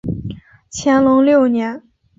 [0.71, 1.83] 乾隆六年。